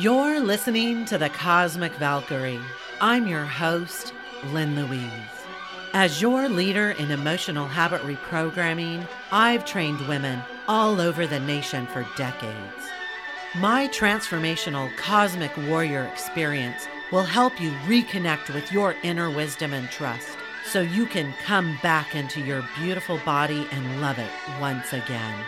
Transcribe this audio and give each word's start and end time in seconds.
You're 0.00 0.40
listening 0.40 1.04
to 1.06 1.18
the 1.18 1.28
Cosmic 1.28 1.92
Valkyrie. 1.96 2.58
I'm 3.02 3.26
your 3.26 3.44
host, 3.44 4.14
Lynn 4.46 4.74
Louise. 4.74 5.10
As 5.92 6.22
your 6.22 6.48
leader 6.48 6.92
in 6.92 7.10
emotional 7.10 7.66
habit 7.66 8.00
reprogramming, 8.00 9.06
I've 9.30 9.66
trained 9.66 10.00
women 10.08 10.40
all 10.66 11.02
over 11.02 11.26
the 11.26 11.40
nation 11.40 11.86
for 11.88 12.08
decades. 12.16 12.88
My 13.56 13.88
transformational 13.88 14.90
cosmic 14.96 15.54
warrior 15.68 16.04
experience 16.06 16.88
will 17.12 17.24
help 17.24 17.60
you 17.60 17.70
reconnect 17.84 18.54
with 18.54 18.72
your 18.72 18.96
inner 19.02 19.28
wisdom 19.30 19.74
and 19.74 19.90
trust 19.90 20.30
so 20.64 20.80
you 20.80 21.04
can 21.04 21.34
come 21.44 21.78
back 21.82 22.14
into 22.14 22.40
your 22.40 22.66
beautiful 22.78 23.18
body 23.26 23.68
and 23.70 24.00
love 24.00 24.18
it 24.18 24.30
once 24.62 24.94
again. 24.94 25.44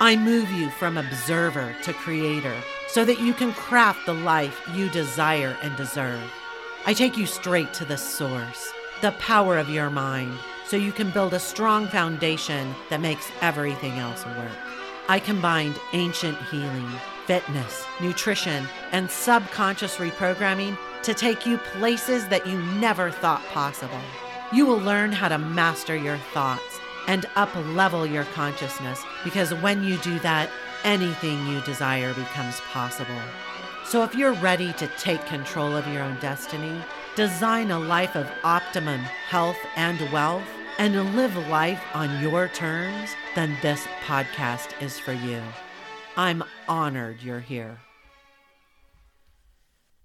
I 0.00 0.16
move 0.16 0.50
you 0.50 0.68
from 0.70 0.96
observer 0.96 1.72
to 1.84 1.92
creator 1.92 2.56
so 2.88 3.04
that 3.04 3.20
you 3.20 3.32
can 3.32 3.52
craft 3.52 4.06
the 4.06 4.14
life 4.14 4.60
you 4.74 4.88
desire 4.90 5.56
and 5.62 5.76
deserve. 5.76 6.22
I 6.86 6.92
take 6.92 7.16
you 7.16 7.26
straight 7.26 7.72
to 7.74 7.84
the 7.84 7.96
source, 7.96 8.72
the 9.00 9.12
power 9.12 9.58
of 9.58 9.70
your 9.70 9.90
mind, 9.90 10.36
so 10.66 10.76
you 10.76 10.92
can 10.92 11.10
build 11.10 11.34
a 11.34 11.40
strong 11.40 11.86
foundation 11.88 12.74
that 12.90 13.00
makes 13.00 13.30
everything 13.40 13.92
else 13.92 14.24
work. 14.26 14.52
I 15.08 15.18
combined 15.18 15.78
ancient 15.92 16.38
healing, 16.50 16.88
fitness, 17.26 17.84
nutrition, 18.00 18.66
and 18.92 19.10
subconscious 19.10 19.96
reprogramming 19.96 20.78
to 21.02 21.14
take 21.14 21.46
you 21.46 21.58
places 21.58 22.26
that 22.28 22.46
you 22.46 22.62
never 22.76 23.10
thought 23.10 23.44
possible. 23.46 24.00
You 24.52 24.66
will 24.66 24.78
learn 24.78 25.12
how 25.12 25.28
to 25.28 25.38
master 25.38 25.96
your 25.96 26.16
thoughts 26.32 26.80
and 27.06 27.26
up 27.36 27.54
level 27.74 28.06
your 28.06 28.24
consciousness 28.24 29.02
because 29.22 29.52
when 29.54 29.84
you 29.84 29.98
do 29.98 30.18
that, 30.20 30.48
anything 30.84 31.46
you 31.46 31.60
desire 31.62 32.14
becomes 32.14 32.60
possible. 32.60 33.20
So 33.86 34.02
if 34.02 34.14
you're 34.14 34.34
ready 34.34 34.72
to 34.74 34.86
take 34.98 35.24
control 35.26 35.76
of 35.76 35.86
your 35.88 36.02
own 36.02 36.18
destiny, 36.20 36.80
design 37.16 37.70
a 37.70 37.78
life 37.78 38.14
of 38.16 38.30
optimum 38.42 39.00
health 39.00 39.58
and 39.76 40.00
wealth, 40.12 40.46
and 40.78 41.14
live 41.14 41.36
life 41.48 41.82
on 41.94 42.22
your 42.22 42.48
terms, 42.48 43.10
then 43.34 43.56
this 43.62 43.86
podcast 44.04 44.80
is 44.82 44.98
for 44.98 45.12
you. 45.12 45.40
I'm 46.16 46.44
honored 46.68 47.22
you're 47.22 47.40
here. 47.40 47.78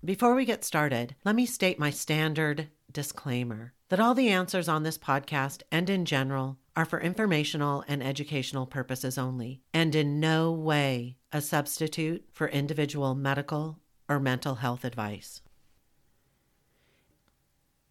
Before 0.03 0.36
we 0.36 0.45
get 0.45 0.64
started, 0.64 1.16
let 1.25 1.36
me 1.36 1.45
state 1.45 1.80
my 1.80 1.89
standard 1.89 2.67
disclaimer 2.91 3.73
that 3.89 3.99
all 3.99 4.14
the 4.14 4.30
answers 4.30 4.69
on 4.69 4.83
this 4.83 4.97
podcast 4.97 5.64
and 5.71 5.89
in 5.89 6.05
general 6.05 6.58
are 6.80 6.85
for 6.85 7.02
informational 7.02 7.83
and 7.89 8.02
educational 8.02 8.66
purposes 8.66 9.17
only, 9.17 9.61
and 9.73 9.94
in 9.94 10.17
no 10.17 10.49
way 10.49 11.17
a 11.33 11.41
substitute 11.41 12.23
for 12.31 12.47
individual 12.47 13.13
medical 13.13 13.77
or 14.08 14.17
mental 14.17 14.55
health 14.55 14.86
advice. 14.86 15.41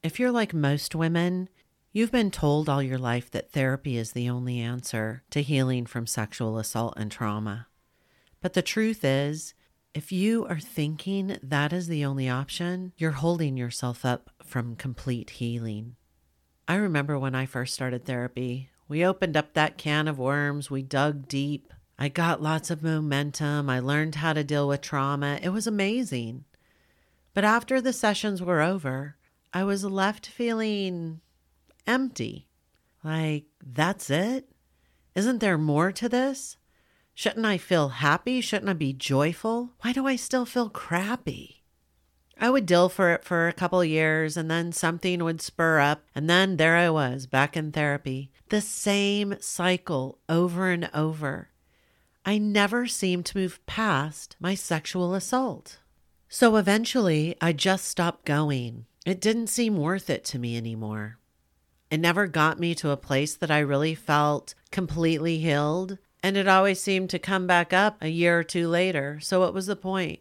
If 0.02 0.18
you're 0.18 0.32
like 0.32 0.54
most 0.54 0.94
women, 0.94 1.50
you've 1.92 2.10
been 2.10 2.30
told 2.30 2.66
all 2.66 2.82
your 2.82 2.96
life 2.96 3.30
that 3.32 3.52
therapy 3.52 3.98
is 3.98 4.12
the 4.12 4.30
only 4.30 4.58
answer 4.58 5.22
to 5.32 5.42
healing 5.42 5.84
from 5.84 6.06
sexual 6.06 6.56
assault 6.56 6.94
and 6.96 7.12
trauma. 7.12 7.66
But 8.40 8.54
the 8.54 8.62
truth 8.62 9.04
is, 9.04 9.52
if 9.92 10.10
you 10.10 10.46
are 10.46 10.58
thinking 10.58 11.36
that 11.42 11.74
is 11.74 11.88
the 11.88 12.06
only 12.06 12.30
option, 12.30 12.94
you're 12.96 13.10
holding 13.10 13.58
yourself 13.58 14.06
up 14.06 14.30
from 14.42 14.76
complete 14.76 15.28
healing. 15.28 15.96
I 16.66 16.76
remember 16.76 17.18
when 17.18 17.34
I 17.34 17.44
first 17.44 17.74
started 17.74 18.06
therapy, 18.06 18.70
we 18.88 19.04
opened 19.04 19.36
up 19.36 19.52
that 19.54 19.78
can 19.78 20.08
of 20.08 20.18
worms, 20.18 20.70
we 20.70 20.82
dug 20.82 21.28
deep. 21.28 21.72
I 21.98 22.08
got 22.08 22.42
lots 22.42 22.70
of 22.70 22.82
momentum. 22.82 23.68
I 23.68 23.80
learned 23.80 24.16
how 24.16 24.32
to 24.32 24.44
deal 24.44 24.68
with 24.68 24.80
trauma. 24.80 25.38
It 25.42 25.50
was 25.50 25.66
amazing. 25.66 26.44
But 27.34 27.44
after 27.44 27.80
the 27.80 27.92
sessions 27.92 28.40
were 28.42 28.60
over, 28.62 29.16
I 29.52 29.64
was 29.64 29.84
left 29.84 30.26
feeling 30.26 31.20
empty. 31.86 32.48
Like, 33.02 33.44
that's 33.64 34.10
it? 34.10 34.48
Isn't 35.14 35.40
there 35.40 35.58
more 35.58 35.92
to 35.92 36.08
this? 36.08 36.56
Shouldn't 37.14 37.46
I 37.46 37.58
feel 37.58 37.88
happy? 37.88 38.40
Shouldn't 38.40 38.70
I 38.70 38.74
be 38.74 38.92
joyful? 38.92 39.72
Why 39.80 39.92
do 39.92 40.06
I 40.06 40.16
still 40.16 40.46
feel 40.46 40.70
crappy? 40.70 41.57
I 42.40 42.50
would 42.50 42.66
dill 42.66 42.88
for 42.88 43.10
it 43.10 43.24
for 43.24 43.48
a 43.48 43.52
couple 43.52 43.84
years 43.84 44.36
and 44.36 44.50
then 44.50 44.72
something 44.72 45.22
would 45.24 45.42
spur 45.42 45.80
up, 45.80 46.04
and 46.14 46.28
then 46.30 46.56
there 46.56 46.76
I 46.76 46.90
was 46.90 47.26
back 47.26 47.56
in 47.56 47.72
therapy. 47.72 48.30
The 48.48 48.60
same 48.60 49.36
cycle 49.40 50.18
over 50.28 50.70
and 50.70 50.88
over. 50.94 51.50
I 52.24 52.38
never 52.38 52.86
seemed 52.86 53.26
to 53.26 53.38
move 53.38 53.64
past 53.66 54.36
my 54.38 54.54
sexual 54.54 55.14
assault. 55.14 55.78
So 56.28 56.56
eventually, 56.56 57.36
I 57.40 57.52
just 57.52 57.86
stopped 57.86 58.24
going. 58.24 58.86
It 59.04 59.20
didn't 59.20 59.46
seem 59.48 59.76
worth 59.76 60.10
it 60.10 60.24
to 60.26 60.38
me 60.38 60.56
anymore. 60.56 61.18
It 61.90 61.98
never 61.98 62.26
got 62.26 62.60
me 62.60 62.74
to 62.76 62.90
a 62.90 62.96
place 62.96 63.34
that 63.34 63.50
I 63.50 63.60
really 63.60 63.94
felt 63.94 64.54
completely 64.70 65.38
healed 65.38 65.98
and 66.22 66.36
it 66.36 66.48
always 66.48 66.80
seemed 66.80 67.10
to 67.10 67.18
come 67.18 67.46
back 67.46 67.72
up 67.72 67.96
a 68.02 68.08
year 68.08 68.40
or 68.40 68.44
two 68.44 68.68
later. 68.68 69.18
So, 69.20 69.40
what 69.40 69.54
was 69.54 69.66
the 69.66 69.76
point? 69.76 70.20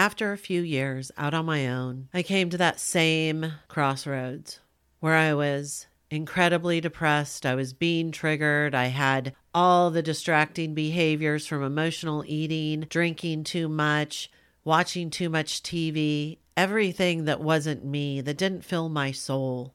After 0.00 0.32
a 0.32 0.38
few 0.38 0.62
years 0.62 1.12
out 1.18 1.34
on 1.34 1.44
my 1.44 1.68
own, 1.68 2.08
I 2.14 2.22
came 2.22 2.48
to 2.48 2.56
that 2.56 2.80
same 2.80 3.52
crossroads 3.68 4.60
where 5.00 5.14
I 5.14 5.34
was 5.34 5.88
incredibly 6.08 6.80
depressed. 6.80 7.44
I 7.44 7.54
was 7.54 7.74
being 7.74 8.10
triggered. 8.10 8.74
I 8.74 8.86
had 8.86 9.34
all 9.52 9.90
the 9.90 10.00
distracting 10.00 10.72
behaviors 10.72 11.46
from 11.46 11.62
emotional 11.62 12.24
eating, 12.26 12.86
drinking 12.88 13.44
too 13.44 13.68
much, 13.68 14.30
watching 14.64 15.10
too 15.10 15.28
much 15.28 15.62
TV, 15.62 16.38
everything 16.56 17.26
that 17.26 17.42
wasn't 17.42 17.84
me, 17.84 18.22
that 18.22 18.38
didn't 18.38 18.64
fill 18.64 18.88
my 18.88 19.12
soul. 19.12 19.74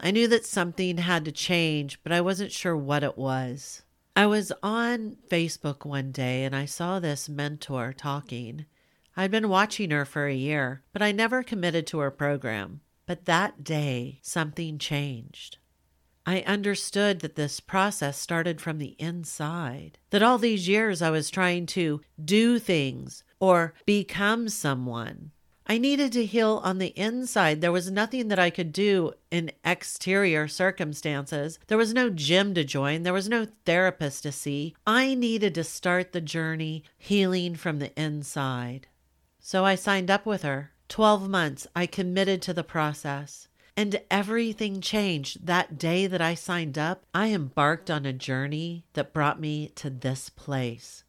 I 0.00 0.10
knew 0.10 0.26
that 0.26 0.44
something 0.44 0.98
had 0.98 1.24
to 1.26 1.30
change, 1.30 2.02
but 2.02 2.10
I 2.10 2.20
wasn't 2.22 2.50
sure 2.50 2.76
what 2.76 3.04
it 3.04 3.16
was. 3.16 3.82
I 4.16 4.26
was 4.26 4.50
on 4.64 5.18
Facebook 5.30 5.86
one 5.86 6.10
day 6.10 6.42
and 6.42 6.56
I 6.56 6.64
saw 6.64 6.98
this 6.98 7.28
mentor 7.28 7.92
talking. 7.92 8.66
I'd 9.16 9.30
been 9.30 9.48
watching 9.48 9.90
her 9.90 10.04
for 10.04 10.26
a 10.26 10.34
year, 10.34 10.82
but 10.92 11.02
I 11.02 11.12
never 11.12 11.42
committed 11.42 11.86
to 11.88 11.98
her 12.00 12.10
program. 12.10 12.80
But 13.06 13.26
that 13.26 13.62
day, 13.62 14.18
something 14.22 14.78
changed. 14.78 15.58
I 16.26 16.40
understood 16.40 17.20
that 17.20 17.36
this 17.36 17.60
process 17.60 18.18
started 18.18 18.60
from 18.60 18.78
the 18.78 18.96
inside, 18.98 19.98
that 20.10 20.22
all 20.22 20.38
these 20.38 20.66
years 20.68 21.02
I 21.02 21.10
was 21.10 21.28
trying 21.28 21.66
to 21.66 22.00
do 22.22 22.58
things 22.58 23.22
or 23.40 23.74
become 23.84 24.48
someone. 24.48 25.32
I 25.66 25.78
needed 25.78 26.12
to 26.12 26.26
heal 26.26 26.60
on 26.62 26.78
the 26.78 26.98
inside. 26.98 27.60
There 27.60 27.72
was 27.72 27.90
nothing 27.90 28.28
that 28.28 28.38
I 28.38 28.50
could 28.50 28.72
do 28.72 29.12
in 29.30 29.50
exterior 29.64 30.46
circumstances. 30.46 31.58
There 31.68 31.78
was 31.78 31.94
no 31.94 32.10
gym 32.10 32.52
to 32.54 32.64
join. 32.64 33.02
There 33.02 33.14
was 33.14 33.30
no 33.30 33.46
therapist 33.64 34.24
to 34.24 34.32
see. 34.32 34.74
I 34.86 35.14
needed 35.14 35.54
to 35.54 35.64
start 35.64 36.12
the 36.12 36.20
journey 36.20 36.84
healing 36.98 37.54
from 37.54 37.78
the 37.78 37.98
inside. 38.00 38.88
So 39.46 39.66
I 39.66 39.74
signed 39.74 40.10
up 40.10 40.24
with 40.24 40.40
her. 40.40 40.72
12 40.88 41.28
months, 41.28 41.66
I 41.76 41.84
committed 41.84 42.40
to 42.42 42.54
the 42.54 42.64
process. 42.64 43.46
And 43.76 44.00
everything 44.10 44.80
changed. 44.80 45.44
That 45.44 45.76
day 45.76 46.06
that 46.06 46.22
I 46.22 46.32
signed 46.32 46.78
up, 46.78 47.04
I 47.12 47.28
embarked 47.28 47.90
on 47.90 48.06
a 48.06 48.14
journey 48.14 48.86
that 48.94 49.12
brought 49.12 49.38
me 49.38 49.68
to 49.74 49.90
this 49.90 50.30
place 50.30 51.04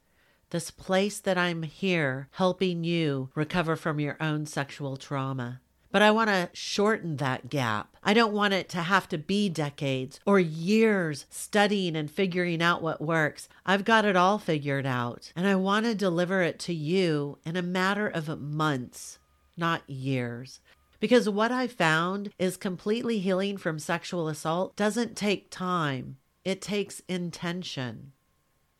this 0.51 0.71
place 0.71 1.19
that 1.19 1.37
I'm 1.37 1.63
here 1.63 2.29
helping 2.31 2.85
you 2.85 3.29
recover 3.35 3.75
from 3.75 3.99
your 3.99 4.15
own 4.21 4.45
sexual 4.45 4.95
trauma. 4.95 5.59
But 5.95 6.01
I 6.01 6.11
want 6.11 6.29
to 6.29 6.49
shorten 6.51 7.15
that 7.17 7.49
gap. 7.49 7.95
I 8.03 8.13
don't 8.13 8.33
want 8.33 8.53
it 8.53 8.67
to 8.67 8.79
have 8.79 9.07
to 9.07 9.17
be 9.17 9.47
decades 9.47 10.19
or 10.25 10.41
years 10.41 11.25
studying 11.29 11.95
and 11.95 12.11
figuring 12.11 12.61
out 12.61 12.81
what 12.81 12.99
works. 12.99 13.47
I've 13.65 13.85
got 13.85 14.03
it 14.03 14.17
all 14.17 14.37
figured 14.37 14.85
out, 14.85 15.31
and 15.37 15.47
I 15.47 15.55
want 15.55 15.85
to 15.85 15.95
deliver 15.95 16.41
it 16.41 16.59
to 16.59 16.73
you 16.73 17.37
in 17.45 17.55
a 17.55 17.61
matter 17.61 18.09
of 18.09 18.41
months, 18.41 19.19
not 19.55 19.89
years. 19.89 20.59
Because 20.99 21.29
what 21.29 21.53
I 21.53 21.65
found 21.65 22.33
is 22.37 22.57
completely 22.57 23.19
healing 23.19 23.55
from 23.55 23.79
sexual 23.79 24.27
assault 24.27 24.75
doesn't 24.75 25.15
take 25.15 25.49
time, 25.49 26.17
it 26.43 26.61
takes 26.61 27.03
intention. 27.07 28.11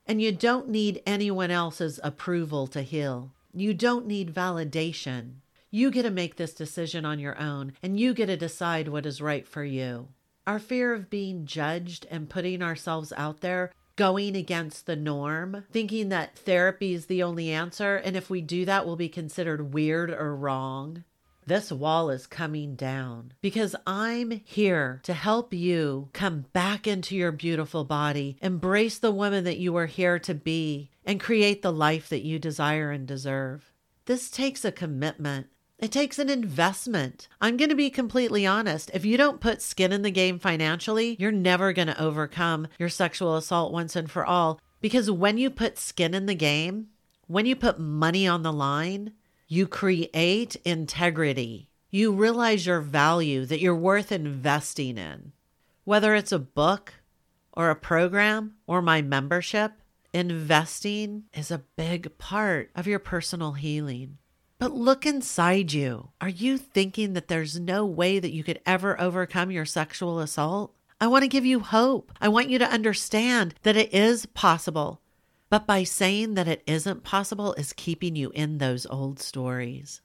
And 0.06 0.22
you 0.22 0.34
don't 0.34 0.68
need 0.68 1.02
anyone 1.08 1.50
else's 1.50 1.98
approval 2.04 2.68
to 2.68 2.82
heal. 2.82 3.32
You 3.54 3.74
don't 3.74 4.06
need 4.06 4.36
validation. 4.36 5.36
You 5.76 5.92
get 5.92 6.04
to 6.04 6.10
make 6.10 6.38
this 6.38 6.54
decision 6.54 7.04
on 7.04 7.20
your 7.20 7.38
own, 7.38 7.74
and 7.84 8.00
you 8.00 8.14
get 8.14 8.28
to 8.28 8.38
decide 8.38 8.88
what 8.88 9.06
is 9.06 9.22
right 9.22 9.46
for 9.46 9.62
you. 9.62 10.08
Our 10.48 10.58
fear 10.58 10.94
of 10.94 11.10
being 11.10 11.46
judged 11.46 12.08
and 12.10 12.30
putting 12.30 12.62
ourselves 12.62 13.12
out 13.18 13.42
there, 13.42 13.74
going 13.98 14.38
against 14.38 14.86
the 14.86 14.96
norm, 14.96 15.66
thinking 15.74 16.08
that 16.08 16.38
therapy 16.38 16.94
is 16.94 17.08
the 17.08 17.22
only 17.22 17.52
answer, 17.52 17.98
and 17.98 18.16
if 18.16 18.30
we 18.30 18.40
do 18.40 18.64
that, 18.64 18.86
we'll 18.86 18.96
be 18.96 19.10
considered 19.10 19.74
weird 19.74 20.12
or 20.12 20.34
wrong. 20.34 21.04
This 21.46 21.74
wall 21.74 22.10
is 22.10 22.26
coming 22.26 22.76
down 22.76 23.34
because 23.42 23.76
I'm 23.86 24.32
here 24.46 25.02
to 25.04 25.14
help 25.14 25.54
you 25.54 26.08
come 26.14 26.46
back 26.54 26.88
into 26.88 27.18
your 27.18 27.34
beautiful 27.34 27.84
body, 27.84 28.38
embrace 28.42 28.98
the 28.98 29.12
woman 29.12 29.44
that 29.44 29.58
you 29.58 29.76
are 29.76 29.88
here 29.88 30.20
to 30.20 30.34
be, 30.34 30.92
and 31.06 31.20
create 31.20 31.62
the 31.62 31.74
life 31.74 32.08
that 32.08 32.24
you 32.24 32.40
desire 32.40 32.92
and 32.92 33.06
deserve. 33.06 33.74
This 34.06 34.30
takes 34.30 34.64
a 34.64 34.72
commitment. 34.72 35.48
It 35.78 35.92
takes 35.92 36.20
an 36.20 36.30
investment. 36.30 37.28
I'm 37.42 37.58
going 37.58 37.70
to 37.70 37.76
be 37.76 37.90
completely 37.90 38.46
honest. 38.46 38.90
If 38.94 39.04
you 39.04 39.18
don't 39.18 39.42
put 39.42 39.62
skin 39.62 39.92
in 39.92 40.04
the 40.04 40.12
game 40.12 40.40
financially, 40.40 41.18
you're 41.20 41.34
never 41.34 41.74
going 41.74 41.90
to 41.90 42.02
overcome 42.02 42.68
your 42.80 42.88
sexual 42.88 43.36
assault 43.36 43.74
once 43.74 43.96
and 43.96 44.10
for 44.10 44.26
all. 44.26 44.62
Because 44.80 45.12
when 45.12 45.38
you 45.38 45.50
put 45.50 45.78
skin 45.78 46.14
in 46.14 46.28
the 46.28 46.36
game, 46.36 46.88
when 47.28 47.46
you 47.46 47.56
put 47.58 47.78
money 47.78 48.26
on 48.26 48.44
the 48.44 48.54
line, 48.54 49.14
you 49.48 49.68
create 49.68 50.56
integrity. 50.64 51.70
You 51.92 52.14
realize 52.14 52.66
your 52.66 52.82
value, 52.82 53.46
that 53.46 53.60
you're 53.60 53.76
worth 53.76 54.12
investing 54.12 54.98
in. 54.98 55.34
Whether 55.84 56.16
it's 56.16 56.32
a 56.32 56.40
book 56.40 56.94
or 57.52 57.70
a 57.70 57.76
program 57.76 58.56
or 58.66 58.82
my 58.82 59.02
membership, 59.02 59.74
investing 60.14 61.24
is 61.34 61.52
a 61.52 61.64
big 61.76 62.18
part 62.18 62.72
of 62.76 62.88
your 62.88 63.00
personal 63.00 63.54
healing. 63.54 64.18
But 64.58 64.74
look 64.74 65.06
inside 65.06 65.74
you. 65.74 66.10
Are 66.22 66.30
you 66.30 66.58
thinking 66.58 67.14
that 67.14 67.28
there's 67.28 67.60
no 67.60 67.86
way 67.86 68.20
that 68.20 68.32
you 68.32 68.44
could 68.44 68.62
ever 68.66 69.00
overcome 69.00 69.52
your 69.52 69.66
sexual 69.66 70.20
assault? 70.20 70.74
I 71.00 71.08
want 71.08 71.24
to 71.24 71.30
give 71.30 71.46
you 71.46 71.60
hope. 71.60 72.12
I 72.22 72.30
want 72.30 72.50
you 72.50 72.58
to 72.60 72.72
understand 72.72 73.56
that 73.64 73.76
it 73.76 73.94
is 73.94 74.26
possible. 74.28 75.02
But 75.50 75.68
by 75.68 75.84
saying 75.84 76.36
that 76.36 76.48
it 76.48 76.64
isn't 76.66 77.04
possible 77.04 77.54
is 77.54 77.74
keeping 77.74 78.16
you 78.16 78.32
in 78.32 78.58
those 78.58 78.86
old 78.86 79.20
stories. 79.20 80.02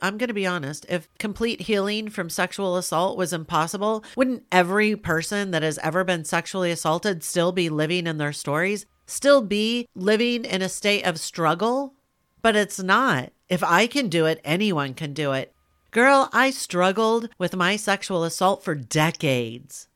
I'm 0.00 0.16
going 0.16 0.28
to 0.28 0.34
be 0.34 0.46
honest. 0.46 0.86
If 0.88 1.08
complete 1.18 1.62
healing 1.62 2.08
from 2.08 2.30
sexual 2.30 2.76
assault 2.76 3.18
was 3.18 3.32
impossible, 3.32 4.04
wouldn't 4.16 4.44
every 4.50 4.96
person 4.96 5.50
that 5.50 5.62
has 5.62 5.78
ever 5.78 6.04
been 6.04 6.24
sexually 6.24 6.70
assaulted 6.70 7.22
still 7.22 7.52
be 7.52 7.68
living 7.68 8.06
in 8.06 8.16
their 8.16 8.32
stories? 8.32 8.86
Still 9.06 9.42
be 9.42 9.88
living 9.94 10.44
in 10.44 10.62
a 10.62 10.68
state 10.68 11.04
of 11.04 11.18
struggle? 11.18 11.94
But 12.42 12.56
it's 12.56 12.80
not. 12.80 13.32
If 13.48 13.62
I 13.62 13.86
can 13.86 14.08
do 14.08 14.26
it, 14.26 14.40
anyone 14.44 14.94
can 14.94 15.12
do 15.12 15.32
it. 15.32 15.54
Girl, 15.90 16.28
I 16.32 16.50
struggled 16.50 17.28
with 17.38 17.56
my 17.56 17.76
sexual 17.76 18.22
assault 18.24 18.62
for 18.62 18.74
decades. 18.74 19.88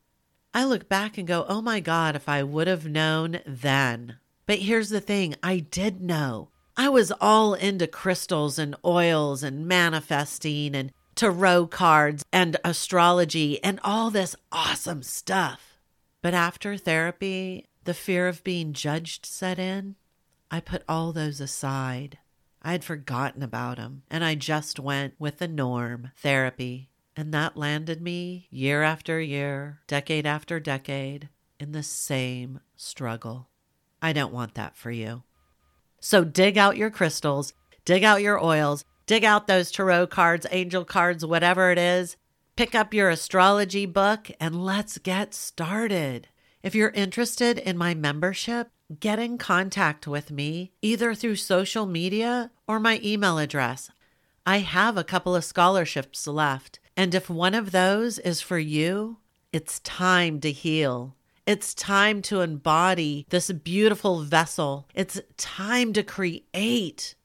I 0.53 0.65
look 0.65 0.87
back 0.89 1.17
and 1.17 1.27
go, 1.27 1.45
oh 1.47 1.61
my 1.61 1.79
God, 1.79 2.15
if 2.15 2.29
I 2.29 2.43
would 2.43 2.67
have 2.67 2.85
known 2.85 3.39
then. 3.45 4.17
But 4.45 4.59
here's 4.59 4.89
the 4.89 5.01
thing 5.01 5.35
I 5.41 5.59
did 5.59 6.01
know. 6.01 6.49
I 6.77 6.89
was 6.89 7.11
all 7.21 7.53
into 7.53 7.87
crystals 7.87 8.59
and 8.59 8.75
oils 8.83 9.43
and 9.43 9.67
manifesting 9.67 10.75
and 10.75 10.91
tarot 11.15 11.67
cards 11.67 12.25
and 12.33 12.57
astrology 12.65 13.63
and 13.63 13.79
all 13.83 14.11
this 14.11 14.35
awesome 14.51 15.01
stuff. 15.01 15.79
But 16.21 16.33
after 16.33 16.75
therapy, 16.75 17.65
the 17.85 17.93
fear 17.93 18.27
of 18.27 18.43
being 18.43 18.73
judged 18.73 19.25
set 19.25 19.57
in. 19.57 19.95
I 20.51 20.59
put 20.59 20.83
all 20.87 21.13
those 21.13 21.39
aside. 21.39 22.17
I 22.65 22.71
had 22.71 22.83
forgotten 22.83 23.43
about 23.43 23.77
them, 23.77 24.01
and 24.09 24.25
I 24.25 24.33
just 24.33 24.79
went 24.79 25.13
with 25.19 25.37
the 25.37 25.47
norm 25.47 26.09
therapy. 26.17 26.89
And 27.15 27.31
that 27.31 27.55
landed 27.55 28.01
me 28.01 28.47
year 28.49 28.81
after 28.81 29.21
year, 29.21 29.81
decade 29.85 30.25
after 30.25 30.59
decade, 30.59 31.29
in 31.59 31.73
the 31.73 31.83
same 31.83 32.59
struggle. 32.75 33.49
I 34.01 34.13
don't 34.13 34.33
want 34.33 34.55
that 34.55 34.75
for 34.75 34.89
you. 34.89 35.21
So 35.99 36.23
dig 36.23 36.57
out 36.57 36.75
your 36.75 36.89
crystals, 36.89 37.53
dig 37.85 38.03
out 38.03 38.23
your 38.23 38.43
oils, 38.43 38.83
dig 39.05 39.23
out 39.23 39.45
those 39.45 39.69
tarot 39.71 40.07
cards, 40.07 40.47
angel 40.49 40.85
cards, 40.85 41.23
whatever 41.23 41.69
it 41.69 41.77
is. 41.77 42.17
Pick 42.55 42.73
up 42.73 42.95
your 42.95 43.11
astrology 43.11 43.85
book 43.85 44.31
and 44.39 44.65
let's 44.65 44.97
get 44.97 45.35
started. 45.35 46.29
If 46.63 46.73
you're 46.73 46.89
interested 46.89 47.59
in 47.59 47.77
my 47.77 47.93
membership, 47.93 48.71
get 48.99 49.19
in 49.19 49.37
contact 49.37 50.07
with 50.07 50.31
me 50.31 50.71
either 50.81 51.15
through 51.15 51.35
social 51.37 51.85
media 51.85 52.51
or 52.67 52.79
my 52.79 52.99
email 53.03 53.37
address. 53.37 53.89
I 54.45 54.59
have 54.59 54.95
a 54.95 55.03
couple 55.03 55.35
of 55.35 55.43
scholarships 55.43 56.27
left, 56.27 56.79
and 56.95 57.15
if 57.15 57.29
one 57.29 57.55
of 57.55 57.71
those 57.71 58.19
is 58.19 58.41
for 58.41 58.59
you, 58.59 59.17
it's 59.51 59.79
time 59.79 60.39
to 60.41 60.51
heal. 60.51 61.15
It's 61.47 61.73
time 61.73 62.21
to 62.23 62.41
embody 62.41 63.25
this 63.29 63.51
beautiful 63.51 64.21
vessel. 64.21 64.87
It's 64.93 65.21
time 65.37 65.93
to 65.93 66.03
create. 66.03 67.15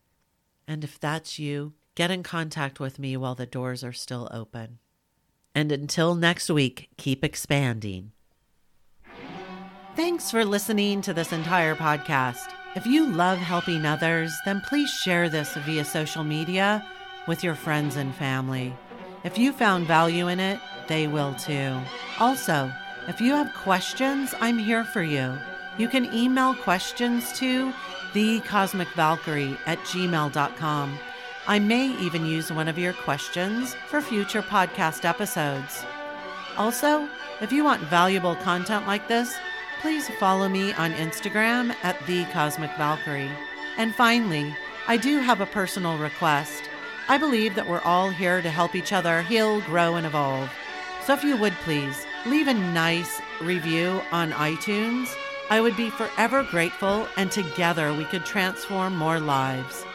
And 0.69 0.85
if 0.85 1.01
that's 1.01 1.39
you, 1.39 1.73
get 1.95 2.11
in 2.11 2.23
contact 2.23 2.81
with 2.81 2.99
me 2.99 3.17
while 3.17 3.35
the 3.35 3.47
doors 3.47 3.83
are 3.83 3.93
still 3.93 4.29
open. 4.31 4.79
And 5.55 5.73
until 5.73 6.15
next 6.15 6.49
week, 6.51 6.91
keep 6.97 7.25
expanding. 7.25 8.13
Thanks 9.97 10.31
for 10.31 10.45
listening 10.45 11.03
to 11.03 11.13
this 11.13 11.33
entire 11.33 11.75
podcast. 11.75 12.55
If 12.77 12.87
you 12.87 13.07
love 13.07 13.39
helping 13.39 13.85
others, 13.85 14.33
then 14.45 14.61
please 14.61 14.89
share 14.89 15.29
this 15.29 15.55
via 15.55 15.85
social 15.85 16.23
media 16.23 16.87
with 17.27 17.43
your 17.43 17.57
friends 17.57 17.97
and 17.97 18.15
family. 18.15 18.73
If 19.25 19.37
you 19.37 19.53
found 19.53 19.89
value 19.89 20.29
in 20.29 20.39
it, 20.39 20.61
they 20.87 21.09
will 21.09 21.35
too. 21.35 21.77
Also, 22.21 22.73
if 23.09 23.21
you 23.21 23.33
have 23.33 23.53
questions, 23.53 24.33
I'm 24.41 24.59
here 24.59 24.85
for 24.85 25.03
you. 25.03 25.37
You 25.77 25.89
can 25.89 26.15
email 26.15 26.55
questions 26.55 27.33
to 27.39 27.73
thecosmicvalkyrie 28.13 29.59
at 29.67 29.79
gmail.com. 29.81 30.99
I 31.49 31.59
may 31.59 31.89
even 31.99 32.25
use 32.25 32.53
one 32.53 32.69
of 32.69 32.79
your 32.79 32.93
questions 32.93 33.75
for 33.89 34.01
future 34.01 34.43
podcast 34.43 35.05
episodes. 35.05 35.85
Also, 36.57 37.09
if 37.41 37.51
you 37.51 37.65
want 37.65 37.83
valuable 37.83 38.37
content 38.37 38.87
like 38.87 39.09
this, 39.09 39.35
please 39.81 40.11
follow 40.11 40.47
me 40.47 40.75
on 40.75 40.93
Instagram 40.93 41.75
at 41.83 41.99
The 42.07 42.25
Cosmic 42.27 42.71
Valkyrie. 42.77 43.31
And 43.79 43.95
finally, 43.95 44.55
I 44.87 44.99
do 44.99 45.21
have 45.21 45.41
a 45.41 45.47
personal 45.47 45.97
request. 45.97 46.65
I 47.09 47.17
believe 47.17 47.55
that 47.55 47.67
we're 47.67 47.81
all 47.81 48.11
here 48.11 48.43
to 48.43 48.51
help 48.51 48.75
each 48.75 48.93
other 48.93 49.23
heal, 49.23 49.63
grow, 49.63 49.97
and 49.97 50.07
evolve. 50.07 50.53
So 51.07 51.15
if 51.15 51.25
you 51.25 51.35
would 51.39 51.55
please, 51.65 52.05
leave 52.27 52.47
a 52.47 52.55
nice 52.55 53.23
review 53.41 54.03
on 54.13 54.33
iTunes. 54.33 55.09
I 55.49 55.63
would 55.63 55.77
be 55.79 55.89
forever 55.89 56.43
grateful, 56.43 57.09
and 57.17 57.33
together 57.33 57.95
we 57.95 58.05
could 58.05 58.27
transform 58.27 58.95
more 58.95 59.19
lives. 59.19 59.87